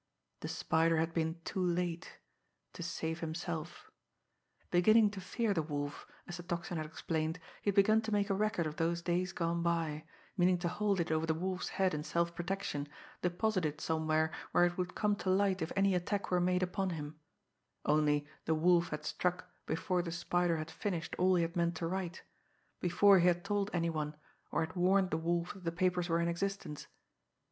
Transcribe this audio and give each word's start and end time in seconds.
The 0.39 0.47
Spider 0.47 0.97
had 0.97 1.13
been 1.13 1.39
too 1.45 1.63
late 1.63 2.17
to 2.73 2.81
save 2.81 3.19
himself. 3.19 3.91
Beginning 4.71 5.11
to 5.11 5.21
fear 5.21 5.53
the 5.53 5.61
Wolf, 5.61 6.07
as 6.27 6.37
the 6.37 6.41
Tocsin 6.41 6.77
had 6.77 6.87
explained, 6.87 7.37
he 7.61 7.67
had 7.69 7.75
begun 7.75 8.01
to 8.01 8.11
make 8.11 8.31
a 8.31 8.33
record 8.33 8.65
of 8.65 8.77
those 8.77 9.03
days 9.03 9.31
gone 9.31 9.61
by, 9.61 10.05
meaning 10.35 10.57
to 10.57 10.67
hold 10.67 10.99
it 10.99 11.11
over 11.11 11.27
the 11.27 11.35
Wolf's 11.35 11.69
head 11.69 11.93
in 11.93 12.01
self 12.03 12.33
protection, 12.33 12.87
deposit 13.21 13.63
it 13.63 13.79
somewhere 13.79 14.31
where 14.53 14.65
it 14.65 14.75
would 14.75 14.95
come 14.95 15.15
to 15.17 15.29
light 15.29 15.61
if 15.61 15.71
any 15.75 15.93
attack 15.93 16.31
were 16.31 16.39
made 16.41 16.63
upon 16.63 16.89
him 16.89 17.19
only 17.85 18.25
the 18.45 18.55
Wolf 18.55 18.89
had 18.89 19.05
struck 19.05 19.51
before 19.67 20.01
the 20.01 20.11
Spider 20.11 20.57
had 20.57 20.71
finished 20.71 21.13
all 21.19 21.35
he 21.35 21.43
had 21.43 21.55
meant 21.55 21.75
to 21.75 21.85
write, 21.85 22.23
before 22.79 23.19
he 23.19 23.27
had 23.27 23.45
told 23.45 23.69
any 23.71 23.91
one 23.91 24.15
or 24.49 24.61
had 24.61 24.75
warned 24.75 25.11
the 25.11 25.17
Wolf 25.17 25.53
that 25.53 25.63
the 25.63 25.71
papers 25.71 26.09
were 26.09 26.19
in 26.19 26.27
existence. 26.27 26.87